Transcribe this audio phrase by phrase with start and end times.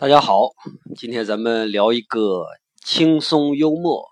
[0.00, 0.52] 大家好，
[0.96, 2.46] 今天咱们聊一个
[2.82, 4.02] 轻松幽默、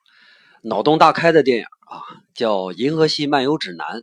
[0.60, 2.02] 脑洞大开的电影啊，
[2.34, 4.00] 叫《银河系漫游指南》。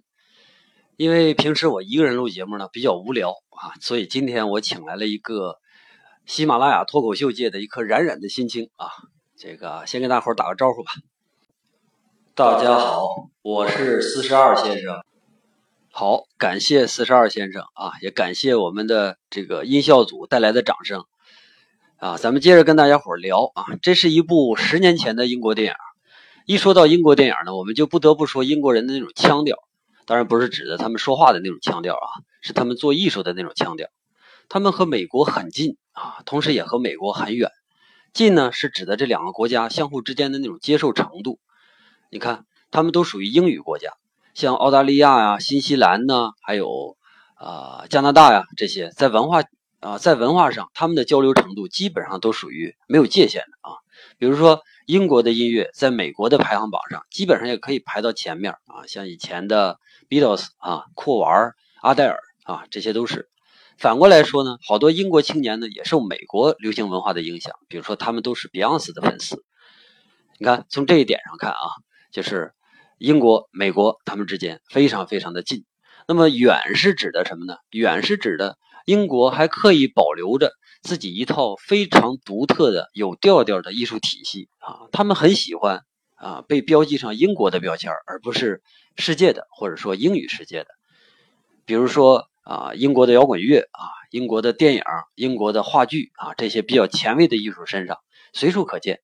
[0.98, 5.60] 因为平时我一个人录节目呢比较无聊啊，所以今天我请来了一个
[6.26, 8.88] 喜马拉雅脱口秀界的一颗冉冉的新星啊。
[9.38, 10.92] 这个先跟大伙打个招呼吧。
[12.34, 15.04] 大家好，我是四十二先生。
[15.92, 21.06] 好，感谢四十二先生啊，也感谢我们的这个音效组带来的掌声。
[21.98, 25.74] 啊，咱们接着跟大家伙聊啊，这是一部十年前的英国电影。
[26.46, 29.56] 一说到英国电影呢，我们就不得不说英国人的那种腔调，
[30.06, 32.08] 当然不是指的他们说话的那种腔调啊，
[32.42, 33.88] 是他们做艺术的那种腔调。
[34.50, 37.50] 他们和美国很近啊，同时也和美国很远。
[38.12, 41.40] 近呢，是指的这两个国家相互之间的那种接受程度。
[42.12, 43.94] 你看，他们都属于英语国家，
[44.34, 46.98] 像澳大利亚呀、新西兰呢，还有
[47.36, 49.44] 啊加拿大呀这些，在文化。
[49.80, 53.76] 啊，在文化上，他们的交流程度基本上都属于没有界限的啊。
[54.18, 58.88] 比如说，英国的音乐在美国的排行榜上，基本上也可以排到前面啊。
[58.88, 63.30] 像以前的 Beatles 啊、酷玩、阿黛尔啊，这些都是。
[63.78, 69.44] 反过来说呢，好多英国青年呢也受美国流行文化的影响，比如说他们都是 Beyonce 的粉丝。
[70.40, 71.58] 你看，从这一点上看啊，
[72.12, 72.54] 就是
[72.98, 75.66] 英国、美国他们之间非常非常的近。
[76.08, 77.56] 那么远是指的什么呢？
[77.70, 78.58] 远是指的。
[78.86, 85.82] 英国还刻意保留着自己一套非常独特的、有调调的艺术体系啊，他们很喜欢
[86.16, 88.62] 啊被标记上英国的标签，而不是
[88.96, 90.68] 世界的或者说英语世界的。
[91.66, 94.84] 比如说啊，英国的摇滚乐啊，英国的电影、
[95.16, 97.98] 英国的话剧啊，这些比较前卫的艺术身上
[98.34, 99.02] 随处可见。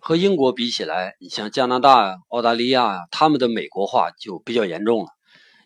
[0.00, 5.10] 和英国比起来，你像加拿大、澳大利亚呀，他们的美国化就比较严重了。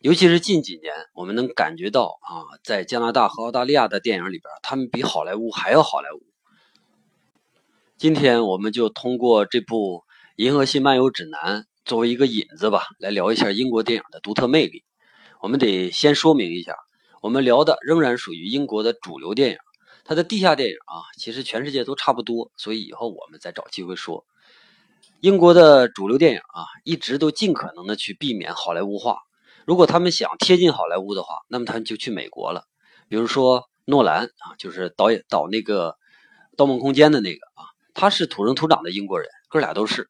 [0.02, 6.20] 尤其是近几年，我们能感觉到啊，在加拿大和澳大利亚的电影里边，他们比好莱坞还要好莱坞。
[7.98, 9.98] 今天我们就通过这部
[10.34, 14.82] 《银河系漫游指南》作为一个引子吧，来聊一下英国电影的独特魅力。
[15.40, 16.74] 我们得先说明一下，
[17.20, 19.58] 我们聊的仍然属于英国的主流电影，
[20.04, 24.26] 它的地下电影啊，其实全世界都差不多，所以以后我们再找机会说。
[25.20, 29.18] 英国的主流电影啊，一直都尽可能的去避免好莱坞化。
[29.66, 32.64] 如果他们想贴近好莱坞的话，那么他们就去美国了。
[33.08, 35.90] 比如说诺兰啊，就是导演导那个
[36.56, 40.08] 《盗梦空间》的那个啊，他是土生土长的英国人，哥俩都是。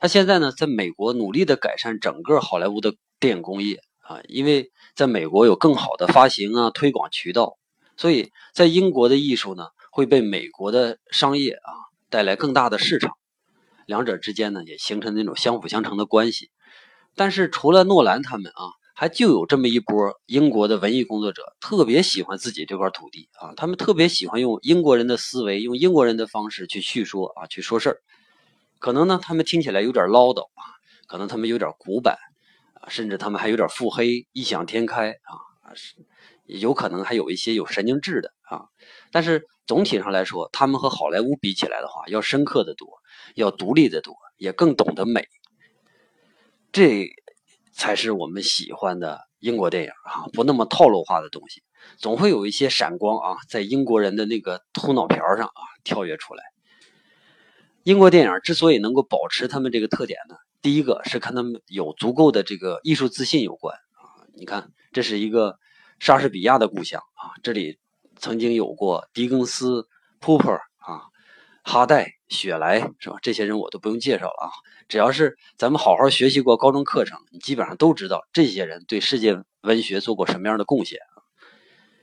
[0.00, 7.56] 他现在呢，在美国努力的改善整个好莱坞的电影工业啊，因为在美国有更好的发行啊、推广渠道，
[7.96, 11.72] 所以在英国的艺术呢，会被美国的商业啊
[12.10, 13.16] 带来更大的市场，
[13.86, 16.50] 两者之间呢也形成那种相辅相成的关系。
[17.16, 27.98] 但是除了诺兰他们啊，还就有这么一波英国的文艺工作者，特别喜欢自己这块土地啊，他们特别喜欢用英国人的思维，用英国人的方式去叙说啊，去说事儿。
[28.78, 30.62] 可能呢，他们听起来有点唠叨啊，
[31.06, 32.16] 可能他们有点古板
[32.74, 35.94] 啊，甚至他们还有点腹黑、异想天开啊，是
[36.46, 38.66] 有可能还有一些有神经质的啊。
[39.10, 42.88] 但是总体上来说，他们和好莱坞比起来的话，要深刻的多，
[43.34, 45.26] 要独立的多，也更懂得美。
[46.74, 47.08] 这
[47.72, 51.62] 才是我们喜欢的英国电影啊，不那么套路化的东西，
[51.98, 56.42] 总会有一些闪光啊，在英国人的那个头脑瓢上啊跳跃出来。
[57.84, 64.26] 英国电影之所以能够保持他们这个特点呢，第一个是看他们有足够的这个艺术自信有关啊。
[64.34, 65.60] 你看，这是一个
[66.00, 67.78] 莎士比亚的故乡啊，这里
[68.16, 69.86] 曾经有过狄更斯、
[70.18, 70.58] 普珀啊。
[71.66, 73.16] 哈代、雪莱是吧？
[73.22, 74.52] 这些人我都不用介绍了啊。
[74.86, 80.98] 只要是咱们好好学习过高中课程，你基本上都知道这些人对世界文学做过什么样的贡献。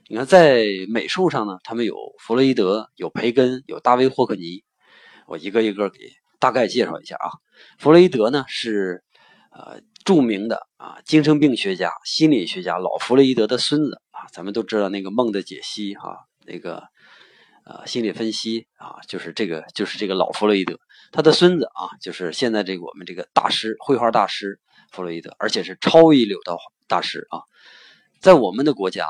[0.09, 4.63] 你看，在美术上呢，他们有弗洛伊德、有培根、有大卫霍克尼。
[5.27, 5.99] 我一个一个给
[6.39, 7.29] 大概介绍一下啊。
[7.77, 9.03] 弗洛伊德呢是
[9.51, 14.25] 呃著名的啊精神病学家、心理学家老弗洛伊德的孙子啊。
[14.33, 16.17] 咱们都知道那个梦的解析哈，
[16.47, 16.83] 那个。
[17.63, 20.79] 啊，心理分析啊，就是这个，就是这个老弗洛伊德，
[21.11, 24.59] 他的孙子啊，就是现在这个我们这个大师，绘画大师
[24.91, 27.43] 弗洛伊德，而且是超一流的大师啊，
[28.19, 29.05] 在我们的国家，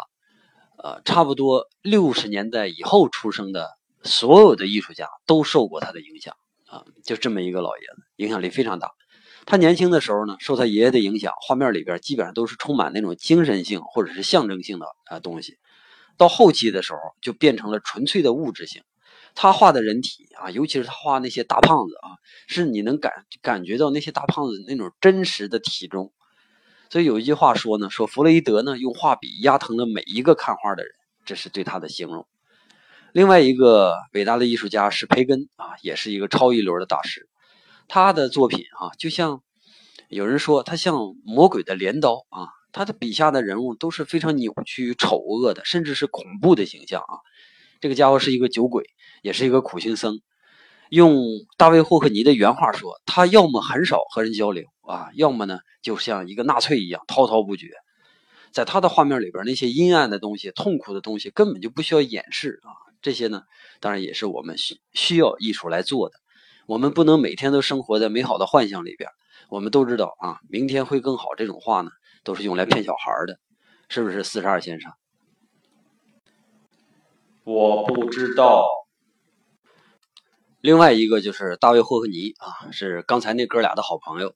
[0.78, 3.70] 呃，差不多六十年代以后出生的
[4.04, 6.36] 所有的艺术家都受过他的影响
[6.68, 8.92] 啊，就这么一个老爷子，影响力非常大。
[9.46, 15.58] 他年轻的时候呢，受他爷爷的影响，画面里边基本上都是充满那种精神性或者是象征性的啊东西。
[16.22, 18.84] 到后期的时候，就变成了纯粹的物质性。
[19.34, 22.14] 他画的人体啊，尤其是他画那些大胖子啊，
[22.46, 26.14] 是你能感感觉到那些大胖子那种真实的体重。
[26.92, 30.92] 所以有一句话说呢，说弗洛伊德呢用画笔压疼了每一个看画的人，
[31.26, 32.28] 这是对他的形容。
[33.14, 37.28] 另外一个伟大的艺术家是培根啊，也是一个超一流的大师。
[37.88, 39.42] 他的作品啊，就像
[40.08, 40.94] 有人说他像
[41.26, 47.20] 魔鬼的镰刀啊，他的笔下的人物都是非常扭曲、丑恶的，甚至是恐怖的形象啊。
[47.80, 48.86] 这个家伙是一个酒鬼，
[49.22, 50.20] 也是一个苦行僧。
[50.90, 51.18] 用
[51.58, 57.68] 大卫霍克尼的原话说，他要么很少和人交流啊，要么呢就像一个纳粹一样滔滔不绝。
[58.52, 62.76] 在他的画面里边，那些阴暗的东西、痛苦的东西根本就不需要掩饰啊。
[63.02, 63.44] 这些呢，
[63.80, 66.16] 当然也是我们需需要艺术来做的。
[66.68, 69.10] 我们不能每天都生活在美好的幻想里边。
[69.50, 71.30] 我们都知道啊，明天会更好。
[71.38, 71.90] 这种话呢，
[72.24, 73.40] 都是用来骗小孩的，
[73.90, 74.24] 是不是？
[74.24, 74.92] 四十二先生，
[77.44, 78.66] 我不知道。
[80.62, 84.36] 另外一个就是大卫霍克尼啊，是刚才那哥俩的好朋友。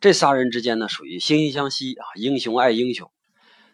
[0.00, 3.10] 这仨人之间呢，属于惺惺相惜啊，英雄爱英雄。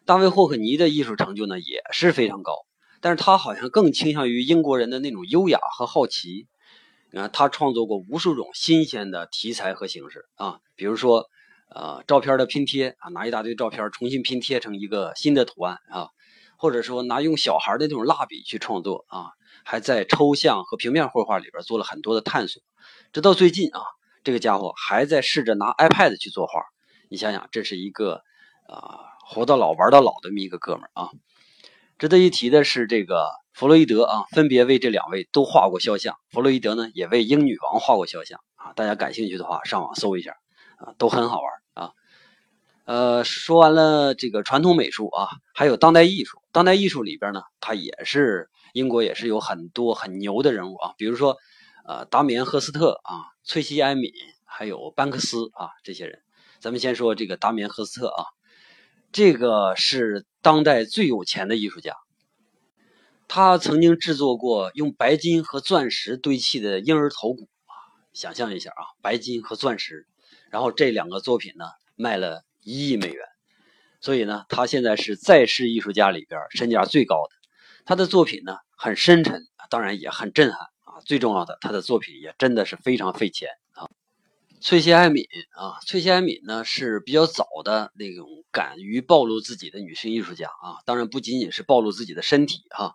[0.06, 2.54] 大卫霍克尼的艺术成就呢也是非常高，
[3.00, 6.46] 但是他好像更倾向于英国人的那种优雅和好奇。
[7.10, 11.26] 你看，他创作过无数种新鲜的题材和形式啊，比如说，
[11.74, 16.08] 呃，照片的拼贴啊，拿一大堆照片重新拼贴成一个新的图案啊，
[16.56, 19.30] 或者说拿用小孩的那种蜡笔去创作啊。
[19.64, 22.62] 还在抽象和平面绘画里边做了很多的探索，
[23.12, 23.82] 直到最近啊，
[24.24, 26.62] 这个家伙还在试着拿 iPad 去作画。
[27.10, 28.22] 你想想，这是一个
[28.66, 31.10] 啊活到老玩到老的这么一个哥们儿啊。
[31.98, 36.16] 值得一提的是，这个弗洛伊德啊，分别为这两位都画过肖像。
[36.30, 38.72] 弗洛伊德呢，也为英女王画过肖像啊。
[38.74, 40.34] 大家感兴趣的话，上网搜一下
[40.78, 41.92] 啊，都很好玩啊。
[42.86, 46.42] 呃，说完了这个传统美术啊，还有当代艺术。
[46.52, 48.48] 当代艺术里边呢，它也是。
[48.74, 51.38] 英国也是有很多很牛的人物啊，比如说，
[51.86, 54.12] 呃，达米安·赫斯特啊，崔西·埃敏，
[54.44, 56.20] 还有班克斯啊，这些人。
[56.60, 58.24] 咱们先说这个达米安·赫斯特啊，
[59.10, 61.94] 这个是当代最有钱的艺术家。
[63.26, 67.72] 他曾经制作过用白金和钻石堆砌的婴儿头骨啊，
[68.12, 70.06] 想象一下啊，白金和钻石，
[70.50, 71.66] 然后这两个作品呢
[71.96, 73.24] 卖了一亿美元，
[74.00, 77.36] 所以呢，他现在是在世艺术家里边身价最高的。
[77.84, 81.00] 他的作品呢很深沉，当然也很震撼啊。
[81.06, 83.88] 最重要的，他的作品也真的是非常费钱啊。
[84.60, 90.82] 翠西·艾敏啊，翠西·艾敏呢是比较早的那种敢于暴露自己的女性艺术家啊。
[90.84, 92.94] 当然不仅仅是暴露自己的身体哈，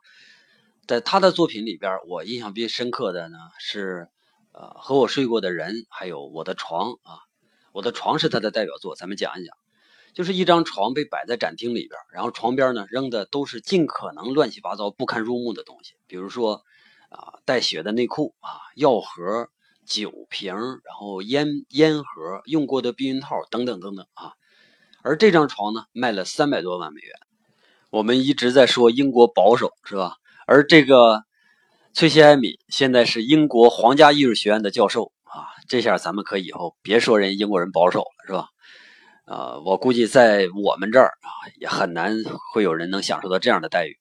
[0.88, 4.10] 在她的作品里边，我印象比较深刻的呢是
[4.52, 7.18] 呃和我睡过的人，还有我的床啊。
[7.74, 9.54] 我的床是他的代表作，咱们讲一讲。
[10.14, 16.62] 就是一张床被摆在展厅里边，然后床边呢扔的都是尽可能乱七八糟、不堪入目的东西，比如说
[17.10, 19.50] 啊带血的内裤啊、药盒、
[19.88, 24.34] 酒瓶，然后烟烟盒、用过的避孕套等等等等啊。
[25.02, 27.12] 而这张床呢卖了三百多万美元。
[27.90, 30.18] 我们一直在说英国保守是吧？
[30.46, 31.24] 而这个
[31.94, 38.48] 崔西埃米现在是英国皇家艺术学院的教授啊，这下咱们可以以后别说人英国人保守了是吧？
[39.26, 42.16] 呃，我估计在我们这儿啊，也很难
[42.54, 43.98] 会有人能享受到这样的待遇。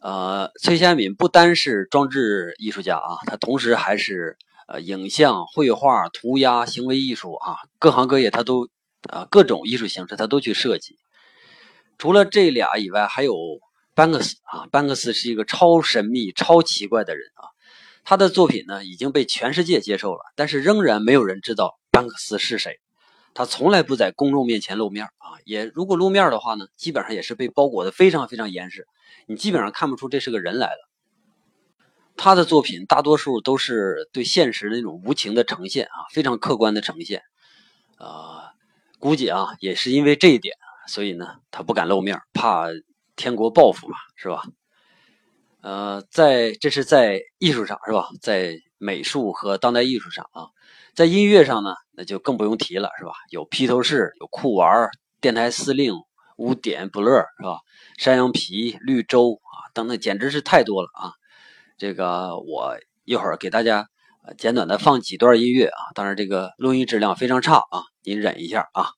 [0.00, 4.36] 呃，崔先敏不单是装置艺术家啊，他同时还是
[4.66, 8.68] 呃影像、绘画、涂鸦、行为艺术啊，各行各业他都
[9.10, 10.96] 啊各种艺术形式他都去设计。
[11.98, 13.34] 除了这俩以外，还有
[13.94, 17.50] 班克斯啊，班克斯是一个超神秘、超奇怪的人啊。
[18.08, 22.80] 他的作品呢已经被全世界接受了，但是仍然没有人知道班克斯是谁。
[23.34, 28.86] 他从来不在公众面前露面啊，也如果露面的话呢，基本上也是被包裹的非常非常严实，
[29.26, 30.88] 你基本上看不出这是个人来了。
[32.16, 37.20] 他的作品大多数都是对现实那种无情的呈现啊，非常客观的呈现。
[37.98, 38.54] 啊，
[38.98, 42.68] 估计啊也是因为这一点，所以呢他不敢露面，怕
[43.16, 44.44] 天国报复嘛，是吧？
[45.60, 48.08] 呃，在这是在艺术上是吧？
[48.20, 50.46] 在美术和当代艺术上啊，
[50.94, 53.10] 在音乐上呢，那就更不用提了是吧？
[53.30, 54.88] 有披头士，有酷玩，
[55.20, 55.94] 电台司令，
[56.36, 57.58] 污点不乐是吧？
[57.96, 61.12] 山羊皮，绿洲啊，等等，简直是太多了啊！
[61.76, 63.88] 这个我一会儿给大家
[64.36, 68.92] 简短的放几段音乐啊，当然这个录音质量非常差啊，您忍一下啊。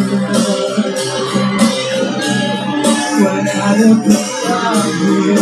[0.10, 0.26] When
[3.48, 5.38] I look at you?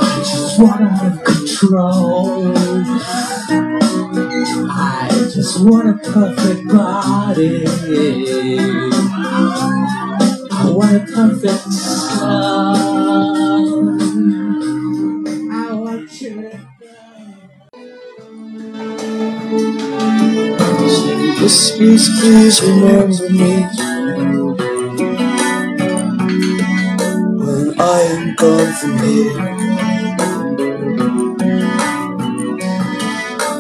[0.03, 2.53] I just wanna have control.
[4.71, 7.67] I just want a perfect body.
[10.53, 12.90] I want a perfect soul.
[21.51, 23.67] Whispers, please remember me
[27.43, 29.59] when I am gone from here.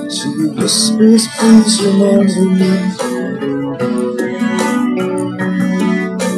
[0.09, 2.73] She whispers, please remember me,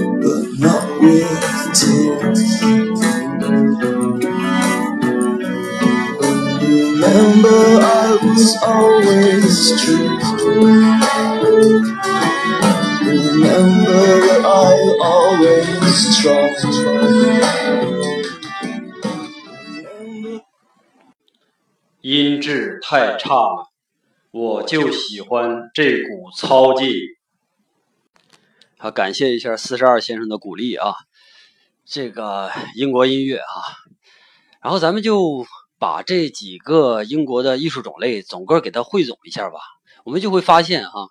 [0.08, 2.62] but not with tears.
[6.88, 10.18] Remember, I was always true.
[15.02, 16.54] Always tried.
[22.00, 23.68] 音质太差了，
[24.30, 26.88] 我就喜欢这股糙劲。
[28.78, 30.94] 好，感谢一下四十二先生的鼓励啊！
[31.84, 33.46] 这个英国音乐啊，
[34.60, 35.46] 然后咱们就
[35.78, 39.58] 把这几个英国的艺术种类总个给它汇总一下吧，
[40.04, 41.08] 我们就会发现哈、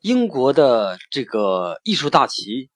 [0.00, 2.70] 英国的这个艺术大旗，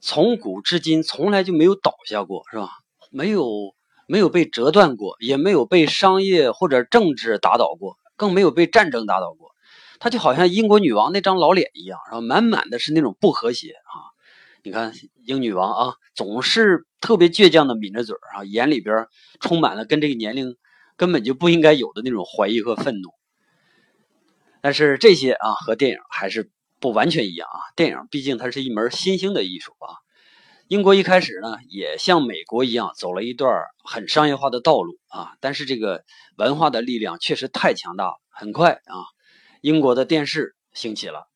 [0.00, 2.70] 从古至今从来就没有倒下过，是吧？
[3.10, 3.74] 没有
[4.06, 9.50] 没有被折断过，也没有被商业或者政治打倒过，更没有被战争打倒过。
[9.98, 14.08] 它就好像英国女王那张老脸一样，然后满满的是那种不和谐啊！
[14.62, 14.92] 你看
[15.26, 19.06] 英女王啊，总是特别倔强的抿着嘴啊，眼里边
[19.40, 20.56] 充满了跟这个年龄
[20.96, 23.10] 根本就不应该有的那种怀疑和愤怒。
[24.62, 26.50] 但是这些啊，和电影还是
[26.80, 27.60] 不完全一样啊。
[27.76, 30.00] 电影毕竟它是一门新兴的艺术啊。
[30.68, 36.04] 英国一开始呢，也像美国一样走了一段很商业化的道路啊，但是这个
[36.36, 39.02] 文化的力量确实太强大了，很快啊，
[39.62, 41.26] 英国的电视兴起了。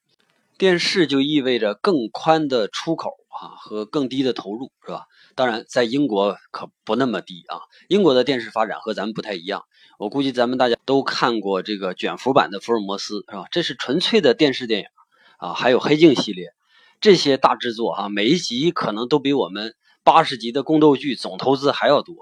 [0.57, 5.07] 电视就意味着更宽的出口啊和更低的投入，是吧？
[5.35, 7.59] 当然，在英国可不那么低啊。
[7.89, 9.65] 英国的电视发展和咱们不太一样。
[9.99, 13.47] 我估计咱们大家都看过这个卷福版的福尔摩斯，是吧？
[13.51, 14.87] 这是纯粹的电视电影
[15.39, 16.53] 啊，还有黑镜系列
[17.01, 22.15] 这些大制作啊，每一集可能都比我们八十集的宫斗剧总投资还要多。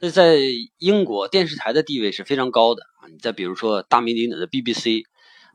[0.00, 0.38] 那在
[0.78, 3.08] 英国电视台的地位是非常高的啊。
[3.08, 5.04] 你再比如说大名鼎鼎的 BBC。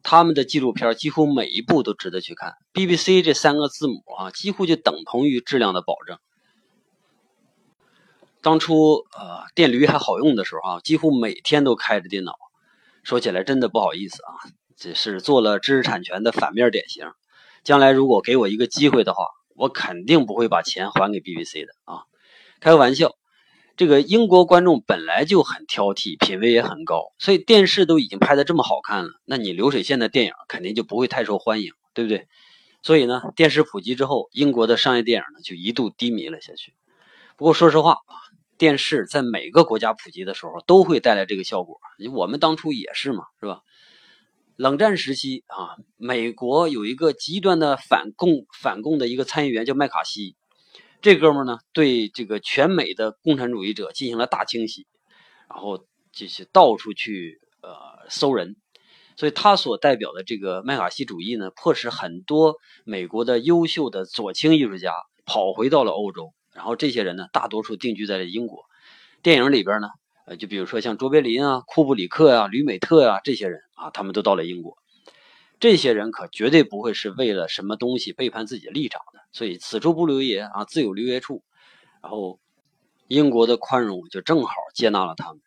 [0.04, 2.54] 他们的纪录片几乎每一部都值得去看。
[2.72, 6.20] BBC 这三个字母啊，几乎就等同于质量的保证。
[8.42, 12.34] 当初呃电驴还好用的时候啊，几乎每天都开着电脑。
[13.04, 14.32] 说起来真的不好意思啊，
[14.77, 17.12] 这是做了知识产权的反面典型。
[17.63, 22.03] 将来如果给我一个机会的话，我肯定不会把钱还给 BBC 的啊。
[22.60, 23.15] 开个玩笑。
[23.75, 32.27] 这个英国观众本来就很挑剔，品味也很高，所以电视都已经拍的这么好看了，那你流水线的电影肯定就不会太受欢迎，对不对？
[32.81, 36.74] 所以呢，电视普及之后，英国的商业电影呢就一度低迷了下去。
[37.36, 38.15] 不过说实话啊，
[38.57, 41.79] 电视在每个国家普及的时候都会带来这个效果，
[42.15, 43.62] 我们当初也是嘛，是吧？
[44.58, 50.36] 冷战时期啊，美国有一个极端的反共反共的一个参议员叫麦卡锡。
[51.00, 54.88] 这哥们呢，对这个全美的共产主义者进行了大清洗，
[55.48, 58.56] 然后就是到处去呃搜人，
[59.16, 64.92] 所以他所代表的这个麦卡锡主义呢，迫使很多美国的优秀的左倾艺术家
[65.24, 68.66] 跑回到了欧洲，然后这些人呢，大多数定居在了英国。
[69.22, 69.90] 电影里边呢，
[70.27, 74.77] 呃，就比如说像卓别林啊、库布里克啊、吕美特啊这些人啊，他们都到了英国。
[75.57, 79.22] 这些人可绝对不会是为了什么东西背叛自己的立场的。
[79.31, 81.43] 所以此处不留爷啊，自有留爷处。
[82.01, 82.41] 然后
[83.07, 85.41] 英国的宽容就正好接纳了他们。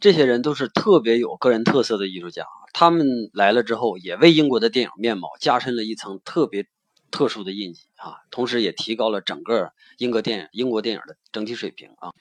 [0.00, 6.66] 这些人都是特别有个人特色的艺术家，他们来了之后，也为英国的电影面貌加深了一层特别
[7.10, 12.12] 特殊的印记啊，同时也提高了整个英国电影英国电影的整体水平啊。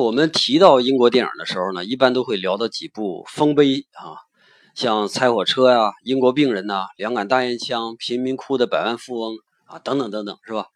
[0.00, 4.18] 我们提到英国电影的时候呢，一般都会聊到几部丰碑啊，
[4.74, 9.34] 像《拆火车》呀，《英国病人》呐，《两杆大烟枪》，《贫民窟的百万富翁》
[9.66, 10.66] 啊，等等等等，是吧？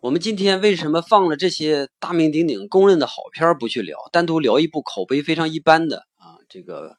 [0.00, 6.42] 我们今天为什么放了这些大名鼎鼎、公认的好片不去聊，单独聊一部口碑非常一般的啊？
[6.48, 6.96] 这个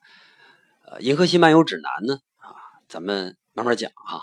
[0.85, 2.19] 呃《银河系漫游指南》呢？
[2.38, 2.55] 啊，
[2.88, 4.21] 咱们慢慢讲哈。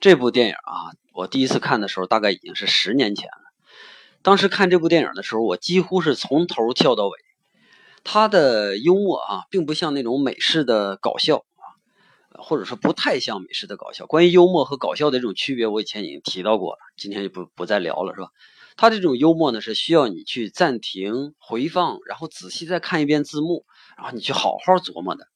[0.00, 3.45] 这部电影啊，我第一次看的时候大概已经是十年前了。
[4.26, 7.16] 当时看这部电影的时候，我几乎是从头跳到尾。
[8.02, 12.42] 他的幽默啊，并不像那种美式的搞笑啊。
[12.42, 14.04] 或者说不太像美式的搞笑。
[14.06, 18.30] 关于幽默和搞笑的这种区别，我以前已经提到过了，今天就不不再聊了，是吧？
[18.76, 23.64] 他这种幽默呢，是需要你去暂停、回放，然后仔细再看一遍字幕，
[23.96, 25.28] 然后你去好好琢磨的。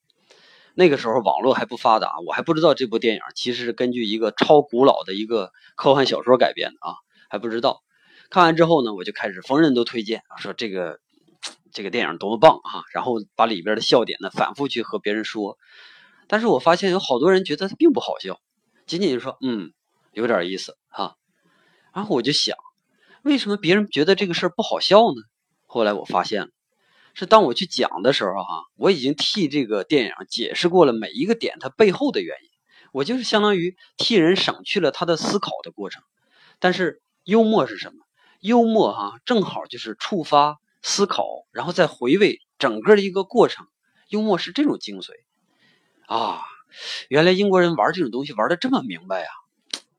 [0.75, 6.94] 那个时候网络还不发达，我还不知道这部电影其实是根据一个超古老的一个科幻小说改编的啊，
[7.29, 7.85] 还不知道。
[8.31, 11.01] 看完之后呢，我就开始逢人都推荐，说这个
[11.73, 15.59] 这个电影多么棒啊，然后把里边的笑点呢反复去和别人说。
[16.29, 18.40] 但是我发现有好多人觉得它并不好笑，
[18.87, 19.73] 仅仅就说，嗯，
[20.12, 21.16] 有点意思哈。
[21.93, 22.57] 然后我就想，
[23.23, 25.23] 为什么别人觉得这个事儿不好笑呢？
[25.66, 26.49] 后来我发现了，
[27.14, 32.51] 是当我去讲的时候哈，我已经替这个电影解释过了每一个点它背后的原因，
[32.93, 36.05] 我就是相当于替人省去了他的思考的过程。
[36.61, 38.05] 但是幽默是什么？
[38.40, 43.66] 幽默哈，正好就是触发思考，然后再回味整个的一个过程。
[44.09, 45.12] 幽默是这种精髓。
[46.07, 46.40] 啊，
[47.09, 49.29] 原来英国人玩这种东西玩的这么明白呀！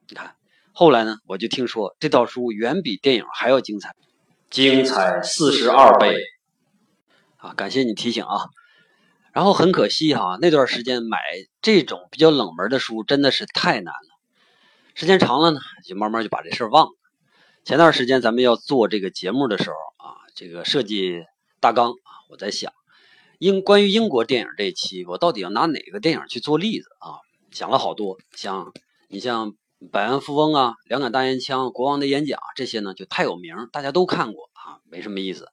[0.09, 0.35] 你看，
[0.73, 3.95] 后来呢，我就听说这套书远比电影还要精彩，
[4.49, 6.17] 精彩四十二倍
[7.37, 7.53] 啊！
[7.53, 8.49] 感谢你提醒啊。
[9.31, 11.19] 然后很可惜哈，那段时间买
[11.61, 14.19] 这种比较冷门的书真的是太难了，
[14.93, 16.91] 时间长了呢，就慢慢就把这事忘了。
[17.63, 21.23] 前段时间咱们要做这个节目的时候啊，这个设计
[21.59, 22.73] 大纲啊，我在想。
[23.37, 27.21] 英关于英国电影这一期，我到底要拿哪个电影去做例子啊？
[27.51, 28.73] 想了好多，像
[29.09, 29.51] 你像
[29.91, 35.47] 《百万富翁》啊，《两杆大烟枪》《国王的演讲》这些呢，就太有名，大家都看过啊，没什么意思。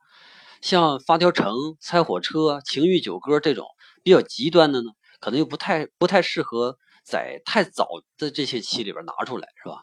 [0.63, 3.67] 像《发条城》《拆火车》《情欲九歌》这种
[4.03, 4.91] 比较极端的呢，
[5.21, 9.83] 可能又不太不太适合在太早的这些期里边拿出来，是吧？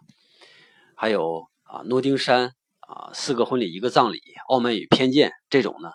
[0.95, 2.49] 还有啊，《诺丁山》
[2.79, 5.89] 啊，《四个婚礼一个葬礼》《傲慢与偏见》这种呢，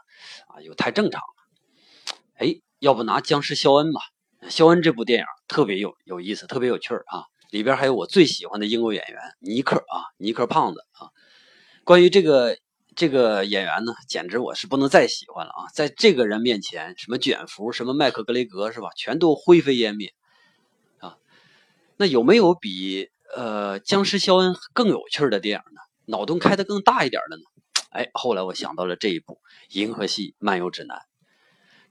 [0.47, 2.15] 啊，又太正常了。
[2.35, 4.01] 哎，要不拿僵尸肖恩吧？
[4.49, 7.25] 肖恩这部电影特别有有意思，特别有趣儿啊！
[7.51, 11.09] 里边还有我最喜欢的英国演员尼克啊，尼克胖子啊。
[11.85, 12.57] 关于这个
[12.97, 15.69] 这个演员呢，简直我是不能再喜欢了啊！
[15.75, 18.89] 在这个人面前，什么卷福，什么麦克格雷格是吧？
[18.97, 20.15] 全都灰飞烟灭
[20.99, 21.19] 啊！
[21.99, 25.81] 那有没有比呃僵尸肖恩更有趣的电影呢？
[26.07, 27.43] 脑洞开得更大一点的呢？
[27.91, 29.35] 哎，后来我想到了这一部
[29.79, 30.97] 《银河系漫游指南》。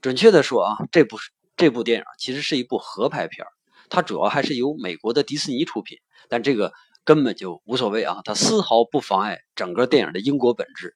[0.01, 1.17] 准确的说啊，这部
[1.57, 3.45] 这部电影其实是一部合拍片
[3.89, 5.97] 它主要还是由美国的迪士尼出品，
[6.29, 6.73] 但这个
[7.03, 10.95] 根本就无所谓啊，它丝毫不妨碍整个电影的英国本质。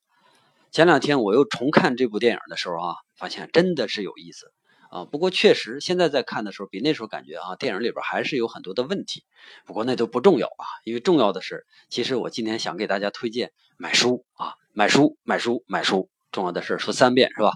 [0.72, 4.54] 前两天我又重看这部电影的时候啊，发现真的是有意思
[4.94, 5.06] 啊。
[5.06, 9.24] 不过确实现在在看的时候，比那时候感觉啊，电影里边还是有很多的问题。
[9.66, 16.10] 不过那都不重要啊，因为重要的是，其实我今天想给大家推荐买书啊，买书，买书，买书。
[16.32, 17.54] 重要的事说三遍是吧？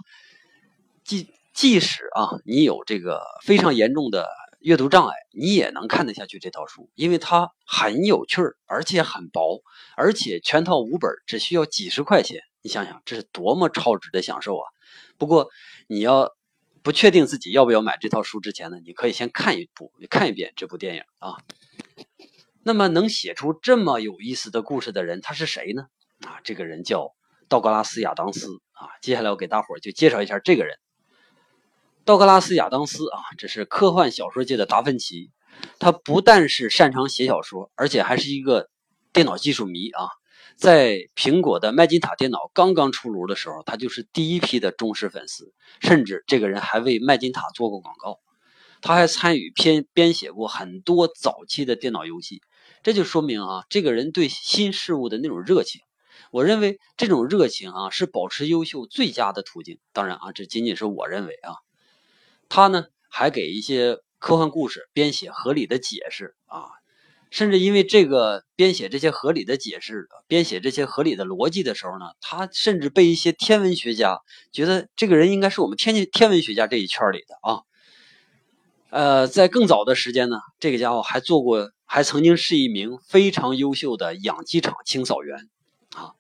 [1.04, 9.64] 即即使啊，你有这个非常严重的阅读障碍，你也能看得下去这套书，因为它很有趣儿，而且很薄，
[9.96, 12.42] 而且全套五本只需要几十块钱。
[12.62, 14.66] 你想想，这是多么超值的享受啊！
[15.18, 15.50] 不过
[15.88, 16.37] 你要
[16.88, 21.36] 不确定自己要不要买这套书之前呢，你可以先看一部，你看一遍这部电影啊。
[22.64, 25.88] 那么能写出这么有意思的故事的人，他是谁呢？
[26.26, 27.14] 啊，这个人叫
[27.50, 28.88] 道格拉斯·亚当斯啊。
[29.02, 30.78] 接下来我给大伙儿就介绍一下这个人。
[32.06, 35.30] 道格拉斯·亚当斯啊，这是科幻小说界的达芬奇。
[35.80, 38.70] 他不但是擅长写小说，而且还是一个
[39.12, 40.08] 电脑技术迷啊。
[40.58, 45.54] 在苹果的麦金塔电脑刚刚出炉的时候，他就是第一批的忠实粉丝。
[45.80, 48.20] 甚至这个人还为麦金塔做过广告。
[48.82, 52.42] 他还参与编编写过很多早期的电脑游戏。
[52.82, 55.82] 这就说明啊，这个人对新事物的那种热情。
[56.32, 59.80] 我认为这种热情啊，是保持优秀最佳的途径。
[59.94, 61.54] 当然啊，这仅仅是我认为啊。
[62.50, 66.66] 他呢还给一些科幻故事编写合理的解释啊，
[67.30, 77.62] 甚至因为这个编写这些合理的解释，编写这些合理的逻辑的时候呢，他甚至被一些天文学家觉得这个人应该是我们天天文学家这一圈里的啊。
[78.90, 85.50] 呃，在更早的时间呢，这个家伙还做过，还曾经是一名非常优秀的养鸡场清扫员
[85.94, 86.14] 啊，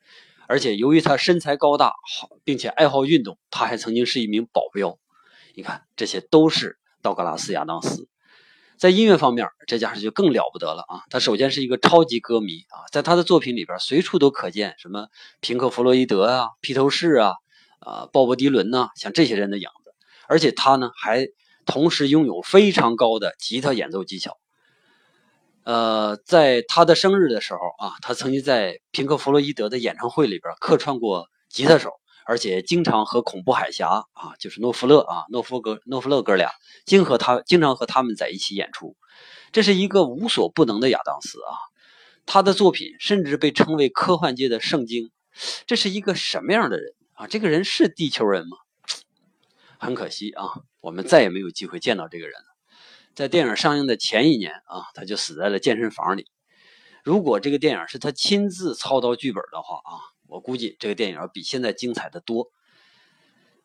[0.47, 4.99] 而且由于他身材高大，好，并且爱好运动，他还曾经是一名保镖。
[5.55, 8.09] 你看，这些都是道格拉斯·亚当斯。
[8.77, 11.01] 在音乐方面，这家伙就更了不得了啊！
[11.09, 15.07] 他首先是一个超级歌迷啊，在他的作品里边，随处都可见什么
[15.39, 17.33] 平克·弗洛伊德啊、披头士啊、
[17.79, 19.93] 啊鲍勃·迪伦呐，像这些人的影子。
[20.27, 21.25] 而且他呢，还
[21.65, 24.37] 同时拥有非常高的吉他演奏技巧。
[25.63, 31.93] 呃，在他的生日的时候啊，他曾经在平克·弗洛伊德的演唱会里边客串过吉他手。
[32.27, 36.51] 而且经常和恐怖海峡啊，就是诺夫勒啊，诺夫哥、诺夫勒哥俩，
[36.85, 38.97] 经和他经常和他们在一起演出。
[39.53, 41.55] 这是一个无所不能的亚当斯啊，
[42.25, 45.09] 他的作品甚至被称为科幻界的圣经。
[45.65, 47.27] 这是一个什么样的人啊？
[47.27, 48.57] 这个人是地球人吗？
[49.77, 50.43] 很可惜啊，
[50.81, 52.47] 我们再也没有机会见到这个人了。
[53.15, 56.27] 在电影上映的前一年啊，他就死在了健身房里。
[57.05, 60.16] 如果这个电影是他亲自操刀剧本的话啊。
[60.27, 62.51] 我估计这个电影比现在精彩的多。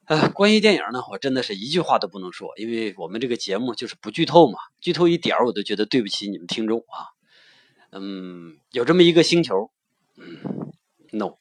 [0.05, 7.14] 啊，关于电影呢，我真的是一句话都不能说，因为我们这个节目就是不剧透嘛，剧透一点我都觉得对不起你们听众啊。
[7.92, 9.70] 嗯，有这么一个星球，
[10.16, 10.72] 嗯
[11.12, 11.37] ，no，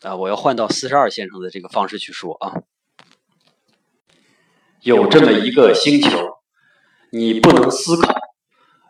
[0.00, 2.62] 啊，我要换到四十二先生的这个方式去说啊。
[4.80, 6.38] 有这么一个星球，
[7.12, 8.14] 你不能思考，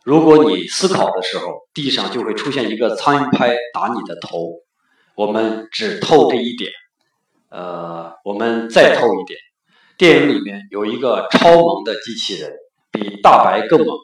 [0.04, 4.60] 如果你思考的时候，地上就会出现一个苍蝇拍打你的头。
[5.20, 6.72] 我们只透这一点，
[7.50, 9.38] 呃，我们再透一点。
[9.98, 12.50] 电影里面有一个超萌的机器人，
[12.90, 13.98] 比大白更萌，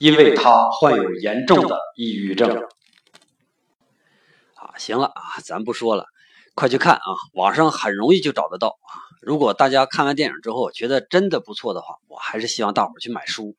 [0.00, 2.50] 因为他患有严重的抑郁症。
[4.56, 6.06] 啊，行了啊，咱不说了，
[6.56, 7.00] 快去看啊，
[7.34, 8.74] 网上很容易就找得到。
[9.22, 13.54] 如果大家看完电影之后觉得真的不错的话，我还是希望大伙去买书，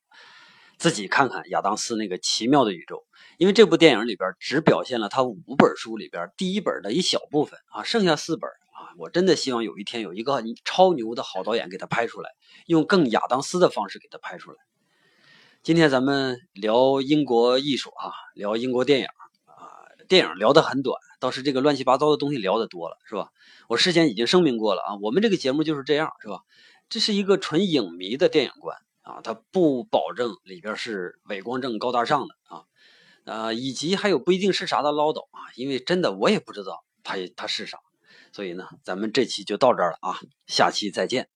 [0.82, 3.06] 自己看看亚当斯那个奇妙的宇宙。
[3.38, 12.32] 因为这部电影里边只表现了他五本书里边第一本的一小部分啊，剩下四本啊，我真的希望有一天有一个超牛的好导演给他拍出来，
[12.66, 14.58] 用更亚当斯的方式给他拍出来。
[15.62, 19.06] 今天咱们聊英国艺术啊，聊英国电影
[19.46, 23.30] 啊，电影聊得很短，倒是这个乱七八糟的东西聊得多了，是吧？
[23.68, 26.40] 我事先已经声明过了啊，我们这个节目就是这样，是吧？
[26.90, 32.64] 这是一个纯影迷的电影观啊，它不保证里边是伟光正、高大上的啊。
[33.24, 37.78] 呃，以及还有不一定是啥的唠叨啊，因为真的我也不知道他他是啥，
[38.32, 41.30] 所以呢，咱们这期就到这儿了啊，下期再见。